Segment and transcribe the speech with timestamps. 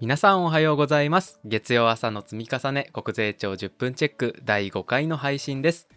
[0.00, 1.38] 皆さんおはようございます。
[1.44, 5.88] 月曜朝の積み重ね国税庁10分チェック第5回の配信です。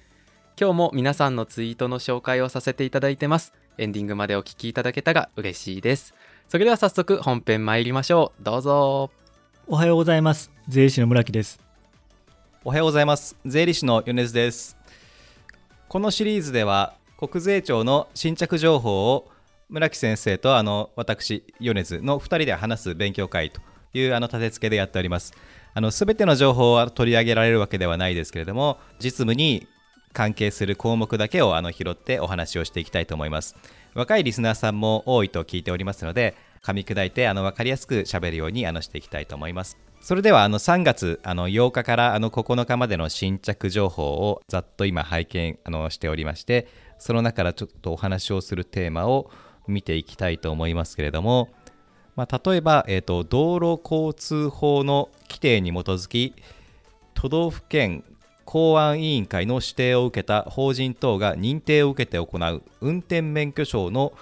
[0.59, 3.53] 今日も皆さんのツイートの紹介をさせていただいてます。
[3.77, 6.13] エンディングまでお聞きいただけたが嬉しいです。
[6.49, 8.43] それでは早速本編参りましょう。
[8.43, 9.09] どうぞ。
[9.67, 10.51] おはようございます。
[10.67, 11.61] 税理士の村木です。
[12.65, 13.37] おはようございます。
[13.45, 14.75] 税理士の米津です。
[15.87, 19.31] このシリーズでは国税庁の新着情報を
[19.69, 23.61] 村木先生とあの私米津の2人で話す勉強会と
[23.93, 25.33] いうあの立て付けでやっております。
[25.73, 29.67] あの全ての情報は取り上げられるわけではないですけれども実務に
[30.13, 33.55] 関係する項目だけをあの拾ってお話をしていきたいと思います。
[33.95, 39.77] 若いリスナーさんも多いと聞いておりますので噛み砕いてあの分かりやすく喋るようにあのしていきたいと思います。
[40.01, 46.67] それではあの3月あの8日からあの9日までの新着情報をざっと今拝見あのしておりまして
[46.99, 49.31] その中からちょっとお話をするテーマを
[49.67, 51.49] 見ていきたいと思いますけれども、
[52.15, 56.33] まあ、例えば、えーと、道路交通法の規定に基づき
[57.13, 58.03] 都道府県
[58.45, 64.13] 公安委員会の指定を受けた法人等が認定を受けて行う運転免許証の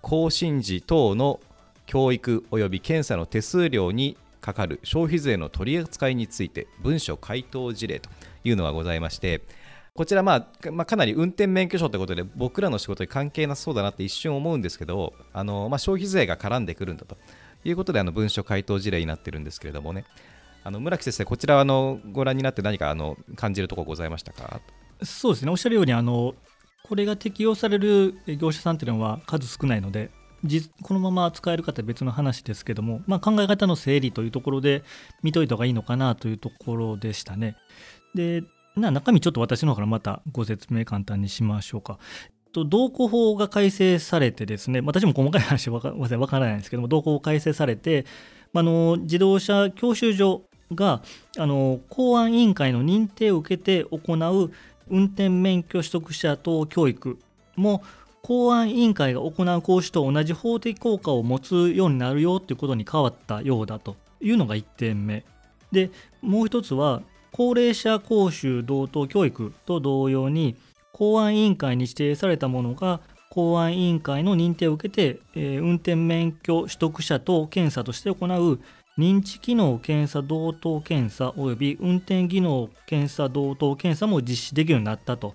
[0.00, 1.40] 更新時等の
[1.86, 8.10] 教育及び検査の手数料にかかる消費税の取り扱いについて文書回答事例と
[8.44, 9.42] いうのがございまして
[9.96, 17.16] こちら、まあ、まあ、かなり運転免許証ということで僕らの仕事に関係なそうだなって一瞬思うんですけどあの、まあ、消費税が絡んでくるんだと
[17.64, 20.04] いうことであの文書回答事例になってるんですけれどもね。
[20.64, 24.60] あの村木先生こちらあのご覧になって何かあの感じるところございましたか？
[25.02, 25.50] そうですね。
[25.50, 26.34] おっしゃるようにあの
[26.82, 30.10] これが適用される業者さんというのは数少ないので
[30.82, 34.82] このまま使える方は別の話ですけども、まあ、考え方の整理というところで
[35.22, 37.56] 見といた方がいいのかなというところでしたね。
[38.14, 38.42] で
[38.76, 41.98] な中身ちょっと私の方からまたご説明簡単にしましょうか。
[42.52, 48.06] 道交法が改正されてですね、私も細かい話は分からないんですけども、道交法改正されて、
[48.52, 51.02] あの自動車教習所が
[51.36, 54.52] あの公安委員会の認定を受けて行う
[54.88, 57.18] 運転免許取得者等教育
[57.56, 57.82] も
[58.22, 65.24] 公安委員会が行う講師と同じ法的効果を持つようになるよということに変わったようだというのが1点目。
[65.72, 65.90] で
[66.22, 67.02] もう一つは
[67.36, 70.54] 高齢者講習同等教育と同様に
[70.92, 78.60] 公安委員会に指定されたものが公安委員会の認定を受けて、えー、運転免許取得者等検査として行う
[78.96, 85.34] 認知機能検査同等検査及び運転技能検査同等検査も実施できるようになったと。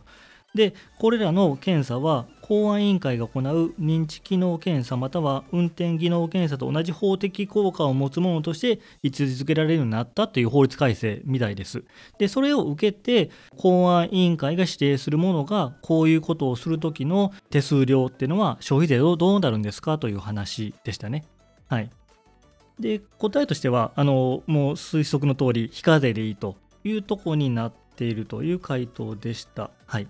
[0.55, 11.83] でこれらの検査は公安委員会が行う認知機能検査または運転技能検査と同じ法的効果を持つものとして位置づけられるようになったという法律改正みたいです。
[12.17, 21.25] でそれを受けて公安委員会が指定するものがこういうことをする時の手数料っていうのは消費税どうなるんですかという話でしたね。
[21.67, 21.91] はい、
[22.79, 29.69] で答えとしてはあのもう推測の通り非課税でいいというとこになっているという回答でした。
[29.85, 30.07] はい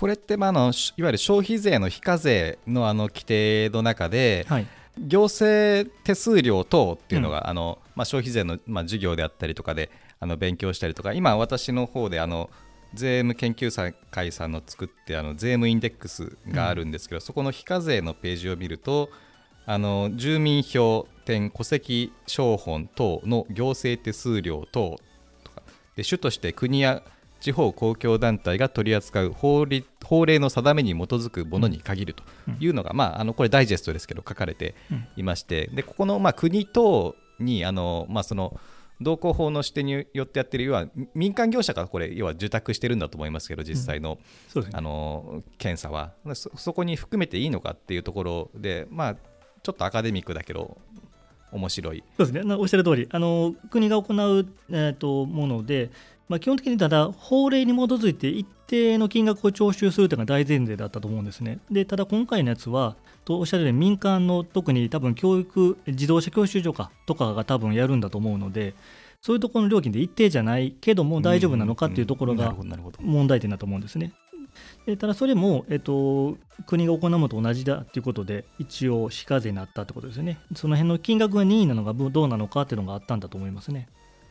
[0.00, 4.66] これって、まあ、のいわゆる消費税の非課税のあの規定の中で、はい、
[4.98, 12.48] 行政手数料等っていうのが、うん、あのまあ、消費税の、まあ、授業であったりとかであの勉強したりとか今私の方であの
[12.94, 19.10] 税務研究会さんの作ってあの税務インデックスがあるんですけど、うん、そこの非課税のページを見ると
[19.66, 24.98] あの住民票点戸籍商本等の行政手数料等
[25.44, 25.62] とか
[25.94, 27.02] で主として国や
[27.40, 32.22] 地方公共団体が取り扱う法律法令の定めに基づくものに限ると
[32.60, 34.74] いうのが、うん、まあ、あのこれダイジェストですけど書かれて
[35.16, 38.60] いまして、うん、でここのまあ国等にあの、まあ、その
[39.00, 44.18] 道交法の指定によってやってる要は民間業者がこれ要は受託してるんだと思いますけど実際の
[44.54, 44.62] うん。
[44.62, 46.12] ね、あの検査は。
[46.34, 49.14] そそこに含めていいのかっていうところで、まあ、
[49.62, 50.76] ちょっとアカデミックだけど
[51.50, 52.04] 面白い。
[52.18, 52.54] そうですね。
[52.54, 55.90] おっしゃる通りあり国が行う、えーともので
[56.30, 61.58] まあ、基本的にただ法令に基づいて一定の金額を徴収するというのが大前提だったと思うんですね。
[61.72, 68.74] でただ今回のやつはとおっしゃるように民間の特に多分教育自動車教習所かとかが多分やるんだと思うので
[69.20, 72.54] そういうところの料金で一定じゃないけども大丈夫なのかっていうところが
[73.00, 74.12] 問題点だと思うんですね。
[74.86, 80.38] でただそれも、えっと、国が行うのと同じだということで一応非課税になったってことですよね。
[80.54, 83.88] その辺の金額が任意なのかどうなのかっていうのがあったんだと思いますね。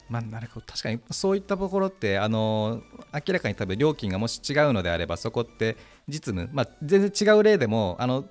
[0.09, 0.65] まあ、なるほど。
[0.65, 0.99] 確かに。
[1.11, 2.81] そういったところってあの
[3.13, 5.77] 明らかに多分料金がもし違うのであればそこって
[6.07, 8.25] 実務、まあ、全然違う例でもあの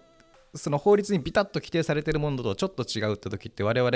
[0.54, 3.92] その法律にビタッと規定されてるものとちょっと違うって時って我々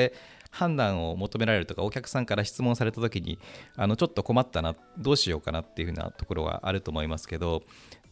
[0.50, 3.38] 判断を求められるとかお客さんから質問された時に
[3.76, 7.62] あのちょっと困ったなどうしようかなっていうふうなところはあると思いますけど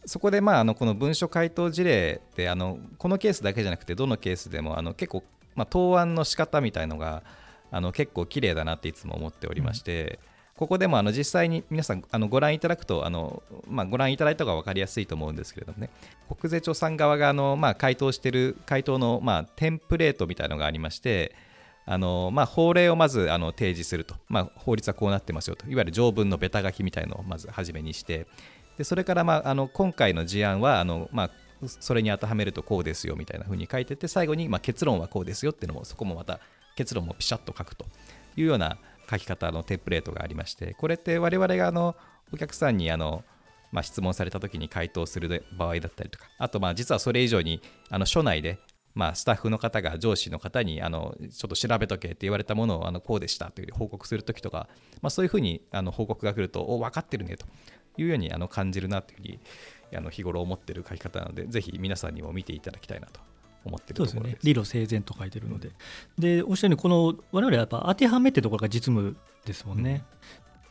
[0.05, 5.23] そこでまああのこの文書回答事例ってあのこのケースだけじゃなくてどのケースでもあの結構
[5.55, 7.23] まあ答案の仕方みたいのが
[7.71, 10.19] あの結構綺麗だなっていつも思っておりまして、
[10.55, 15.89] ここでもあの実際に皆さんあのご覧いただくとあの、まあ、ご覧いただいた方が分かりやすいと思うんですけれどもね。
[16.39, 21.35] 国税庁さん側があの、まあ、回答している回答の、まあ、テンプレートみたいなのがありまして
[21.85, 25.65] あのまあ、法令をまずあの提示すると、まあ、法律はこうなってますよと。
[25.65, 28.27] いわゆる条文のベタ書きみたいのをまず初めにして。
[28.77, 31.31] でそれから、まあ、あの今回の事案はあの、まあ、
[31.67, 36.39] それに当てはめるとこうですよみたいな風に書いてて最後に、まあ、結論はこうですよっていうのもそこもまた
[36.75, 37.85] 結論もピシャッと書くと
[38.35, 38.77] いうような
[39.09, 41.95] 書き方のテンプレートがありましてこれって我々があの
[42.33, 43.23] お客さんにあの、
[43.71, 48.59] まあ、質問された時に回答する場合だったりとかあとまあ実はそれ以上にあの署内で
[48.93, 54.67] まあ、スタッフの方が上司の方にあのちょっと調べとけって言われたものをあのこうでしたという報告するときとか、
[55.01, 57.45] まあ、そういうふうにあの報告が来るとお分かってるねと
[57.97, 59.39] いうようにあの感じるなというふうに
[59.95, 63.21] あの日頃思ってる書き方なのでぜひ皆さんにも見ていただきたいなと
[63.65, 64.15] 思ってるそうです。
[64.15, 64.45] よところです。
[64.45, 64.53] ね。
[64.53, 65.71] 理路整然と書いてるので。
[66.17, 69.15] でおっしゃるようにこの我々はやっぱ当てはめってところが実務
[69.45, 70.03] ですもんね、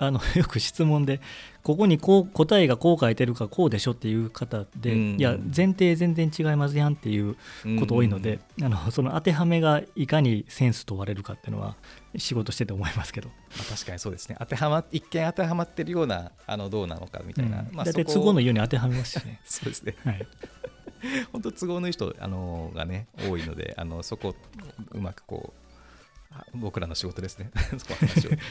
[0.01, 1.21] あの よく質問で
[1.63, 5.17] ここにこう答えがこう書いてるかこうでしょっていう方で、うん。
[5.19, 7.37] いや前提全然違いますやんっていう
[7.79, 11.77] こと多いので、あのその当てはめがいかにセンス問われるかっていうのは
[12.17, 14.37] 仕事してて思いますけど、まあ、確かにそうですね。
[14.39, 17.69] 当てはま一見当てはまってるようなあのどうなのかみたいな、うん。
[17.73, 19.41] まあ、大体そこを都合のように当てはめますしね。
[19.45, 19.97] そうですね。
[20.05, 20.27] はい
[21.33, 24.35] 本当都合のいい人あのがね多いのであのそこを
[24.93, 25.61] うまくこう
[26.33, 27.51] あ僕らの仕事ですね。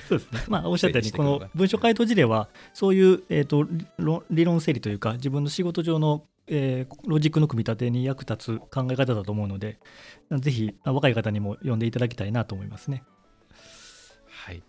[0.10, 9.80] そうですね、まあ、おっしゃったように、この文書回答事例は、そういう、えー、と理論理論整理というか、自分の仕事上の、えーロジックの組み立てに役立つ考え方だと思うので、
[10.30, 13.04] ぜひあ若い方にも読んでいただきたいなと思いますね。
[14.28, 14.62] はい、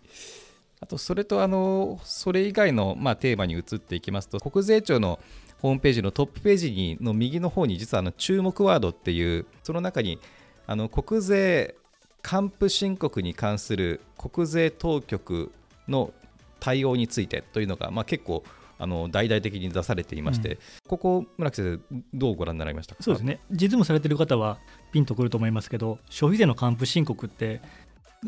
[0.81, 5.19] あとそれとあのそれ以外の、まあ、テーマに移っていきますと国税庁の
[5.61, 10.19] ホームページのトップページにの右の方に実はあの注目ワードっていうその中に
[10.65, 11.75] あの国税
[12.23, 15.51] 還付申告に関する国税当局
[15.87, 16.11] の
[16.59, 18.43] 対応についてというのが、まあ、結構
[18.77, 23.03] あの大々的に出されていまして、うここ村木先生どうご覧になられましたか？
[23.03, 24.57] そうですね、実務されてる方は
[24.91, 27.61] ピンとくると思いますけど、消費税の還付申告って、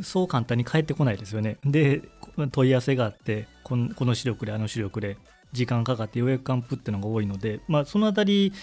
[0.01, 1.57] そう簡単に返ってこないですよね。
[1.63, 2.01] で、
[2.51, 5.17] 問い合わせがあって、この視力で、あの視力で、
[5.51, 8.53] 時間かかってようやく完封っていうのが多いので、まあ、その辺り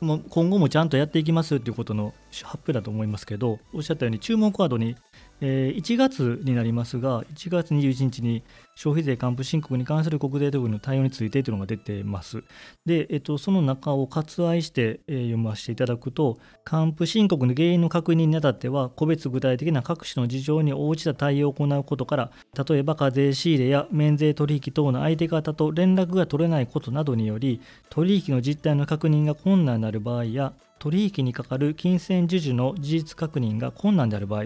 [0.00, 4.96] も今後もちゃんとやっていきますっていうことの発表だと思いますけど、おっしゃったように注文カードに、
[5.40, 8.42] えー1月になりますが、1月21日に
[8.74, 12.42] 消費税還付申告に関する国税当局の対応についてというのが出てます。
[12.84, 22.30] で、えっと、その中を割愛して、えー読ませていただくと、還付申告の原因の確認にあたっては、個別具体的な各種の事情に応じた対応を行うことから、
[22.68, 34.44] 例えば課税仕入れや免税取引等の相手方と連絡が取れないことなどにより、取引の実態の確認が困難になる場合や、取引にかかる金銭授受の事実確認が困難である場合、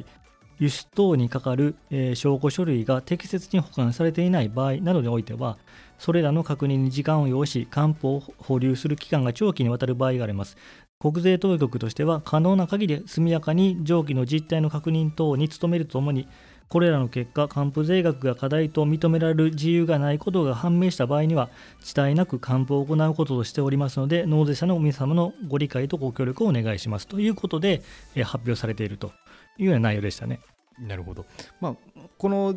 [0.58, 5.58] 輸出等にかかる、えー証拠書類が適切に保管されていない場合などにおいては、
[5.98, 10.56] それらの確認に時間を要し、還付を保留する期間が長期にわたる場合があります。
[10.98, 16.28] 国税当局としては、可能な限り速やかに上記の実態の確認等に努めるとともに、
[16.68, 21.50] これらの結果、還付税額が課題と認められる自由がないことが判明した場合には、
[21.82, 27.82] 遅滞なく還付を行うこととしておりますので、納税者の皆様のご理解とご協力をお願いしますということで、
[28.14, 29.12] えー発表されていると
[29.58, 30.40] いうような内容でしたね。
[30.79, 31.24] なるほど、
[31.60, 31.76] まあ、
[32.19, 32.56] この、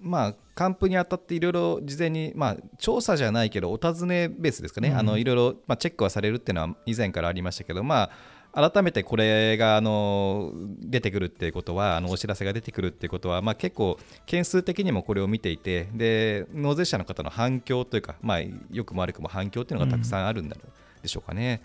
[0.00, 8.10] まあ、還付にあたっていろいろ事前に、まあ、調査じゃないけどお尋ねベースですかね、いろいろ、まあ、チェックはされるっていうのは以前からありましたけど、ま
[8.52, 18.38] あ、改めてこれがあの出てくるっていうことはあのお知らせが出てくるっていうことは、まあ、結構件数的にもこれを見ていてで納税者の方の反響というか、まあ、
[18.70, 21.62] 良くも悪くも反響っていうのがたくさんあるんだろうでしょうかね。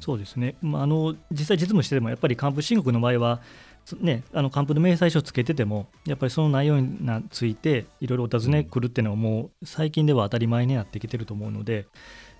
[0.00, 3.40] そうですね、まあ、あの実際、実務してても、やっぱり還付申告の場合は、
[3.84, 6.98] そね、あの還付の明細書をつけてても、やっぱりその内容に
[7.30, 11.86] ついて、いろいろお尋ね来るっていうのは、もう最近では当たり前になってきてると思うので、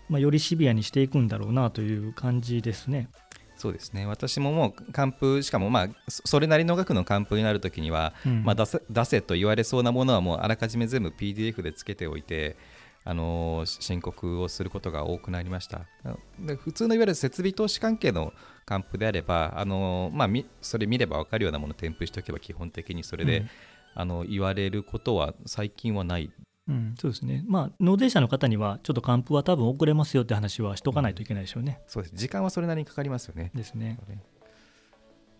[0.09, 3.09] まあ、よりシビアにしていくんだろうなという感じですね。
[3.57, 4.07] そうですね。
[4.07, 8.43] 私ももう還付しかもまあそそれなりの額の還付になるときには、うん。
[8.43, 12.57] まあ、出せ出せと言われそうなものはもうあらかじめ全部 PDF でつけておいて、
[13.05, 15.87] あのー申告をすることが多くなりました。
[16.39, 18.33] で普通のいわゆる設備投資関係の
[18.65, 23.51] 還付であれば、あのーまあ、みそれ見れば分かるようなものを添付しておけば基本的にそれで、うん。
[23.95, 26.31] あの言われることは最近はない。
[26.69, 31.81] うん、そうですね、まあ、納税者の方には、ちょっと還付は多分遅れますよって話はしとかないといけないでしょうね。
[31.89, 32.15] そうです。
[32.15, 33.51] 時間はそれなりにかかりますよね。
[33.53, 33.99] ですね。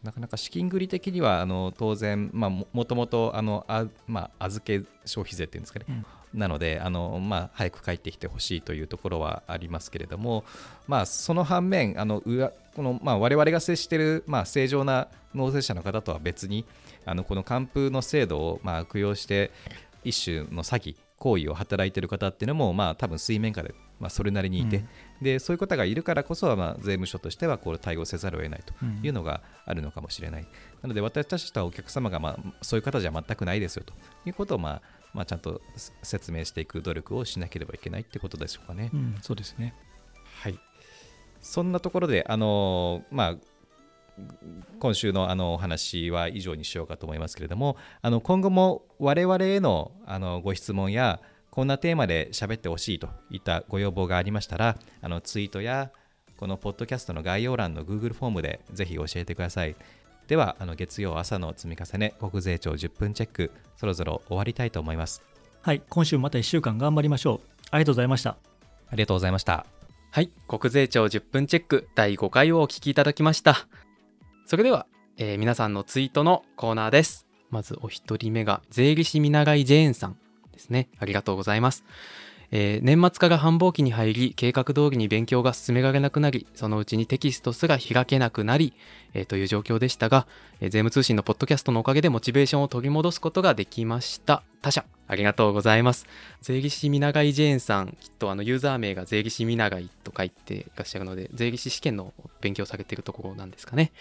[0.03, 10.45] なかなか資金繰り的にはあの当然、まあ、ももともとあのあ、まあ、預け消費税っていうんですかね、うんなのであの、まあ、早く帰ってきてほしいというところはありますけれども、
[10.89, 12.23] まあ、その反面あの
[12.75, 16.65] この、まあ、我々が接している、まあ、正常な納税者の方とは別に
[17.05, 19.51] あのこの還付の制度を、まあ、悪用して
[20.05, 24.89] 一種の詐欺行為を働いている方っていうのも、まあ、多分水面下で、まあ、それなりにいて、うん、
[25.23, 30.49] でそういう方がいるからこそ、まあ、税務署としてはこう対応せざるを得ないというのがあるのかもしれない、うん、
[30.83, 33.93] なので私たちとはお客様が、まあ、そういう方じゃ全くないですよと
[34.27, 35.61] いうことを、まあまあ、ちゃんと
[36.03, 38.91] 説明していく努力をしなければいけないってことでしょうかね。
[38.93, 39.75] うん、そうですね。
[40.41, 40.59] はい。
[41.41, 43.37] そんなところで、あのまあ、
[44.79, 55.91] 今週のあのお話は以上にしようかと思いますけれどもあの今後も我々へのあのご質問やこんなテーマで喋ってほしいといったご要望がありましたらあのツイートや
[56.37, 59.77] このポッドキャストの概要欄の Google フォームでぜひ教えてください
[60.29, 65.23] ではあの月曜朝の積み重ね国税庁10分チェックそろそろ終わりたいと思います
[65.63, 69.67] はい今週また1週間頑張りましょうありがとうございましたありがとうございました
[70.11, 73.67] はい国税庁10分チェック第5回をお聞きいただきました
[74.47, 74.87] それでは、
[75.17, 77.27] えー、皆さんのツイートのコーナーです。
[77.51, 80.19] まずお一人目が、税理士みながいジェーンさん
[80.53, 80.89] ですね。
[80.99, 81.85] ありがとうございます。
[82.55, 88.75] えー、年末化が繁忙期に入り、計画通りに勉強が進められなくなり、そのうちにテキストすら開けなくなり、
[89.15, 90.27] えー、という状況でしたが、
[90.61, 94.43] えー、税務通信のポッドキャストのおかげでモチベーションを取り戻すことができました。
[94.61, 96.07] 他社、ありがとうございます。
[96.43, 103.93] 税理士みながいジェーンさん、きっとあのユーザー名が税理士みながいと書いていらっしゃるので、税理士試験の勉強されているところなんですかね。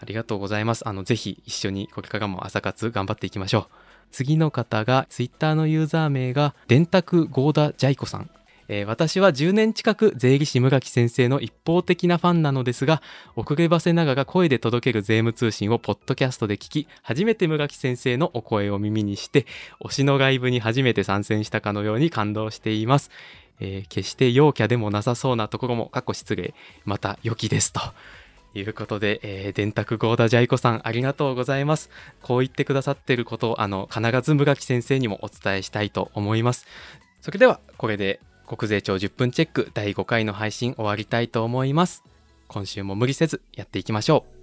[0.00, 0.86] ありがとうございます。
[0.86, 3.87] あの、ぜひ一緒にこれからも朝活頑張っていきましょう。
[4.10, 8.30] 次の方が、ツイッターのユーザー名が、電卓ゴーダジャイコさん。
[8.68, 13.02] えー、私は10年近く税理士無垣先生の一方的なファンなのですが、
[13.34, 19.46] 遅ればせながら声で届ける税務通信をポッドキャストで聞き、初めて無垣先生のお声を耳にして、
[19.80, 23.10] 推しの外部に初めて参戦したかのように感動しています。
[23.60, 27.80] えー、決して陽キャでもなさそうなところも、過去失礼、また良きですと。
[28.54, 31.90] いうことで、えー、電卓ゴーダジャイコさんありがとうございます。
[32.22, 36.66] こう言ってくださっていることを、あの、必ず無垣先生にもお伝えしたいと思います。
[37.20, 42.02] それでは、これで国税庁10分チェック第5回の配信終わりたいと思います。
[42.48, 44.37] 今週も無理せずやっていきましょう。